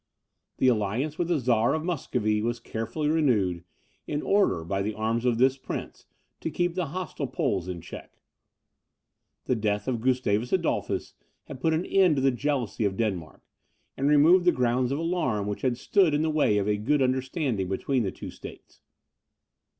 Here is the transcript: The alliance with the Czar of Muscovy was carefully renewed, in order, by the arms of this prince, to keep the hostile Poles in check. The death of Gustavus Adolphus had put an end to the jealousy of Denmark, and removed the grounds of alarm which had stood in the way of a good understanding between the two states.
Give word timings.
The 0.57 0.67
alliance 0.67 1.19
with 1.19 1.27
the 1.27 1.37
Czar 1.39 1.75
of 1.75 1.83
Muscovy 1.85 2.41
was 2.41 2.59
carefully 2.59 3.07
renewed, 3.07 3.63
in 4.07 4.23
order, 4.23 4.63
by 4.63 4.81
the 4.81 4.95
arms 4.95 5.25
of 5.25 5.37
this 5.37 5.57
prince, 5.59 6.07
to 6.39 6.49
keep 6.49 6.73
the 6.73 6.87
hostile 6.87 7.27
Poles 7.27 7.67
in 7.67 7.81
check. 7.81 8.17
The 9.45 9.55
death 9.55 9.87
of 9.87 10.01
Gustavus 10.01 10.51
Adolphus 10.51 11.13
had 11.43 11.61
put 11.61 11.75
an 11.75 11.85
end 11.85 12.15
to 12.15 12.21
the 12.23 12.31
jealousy 12.31 12.83
of 12.83 12.97
Denmark, 12.97 13.43
and 13.95 14.09
removed 14.09 14.45
the 14.45 14.51
grounds 14.51 14.91
of 14.91 14.97
alarm 14.97 15.45
which 15.45 15.61
had 15.61 15.77
stood 15.77 16.15
in 16.15 16.23
the 16.23 16.31
way 16.31 16.57
of 16.57 16.67
a 16.67 16.77
good 16.77 17.03
understanding 17.03 17.69
between 17.69 18.01
the 18.01 18.11
two 18.11 18.31
states. 18.31 18.81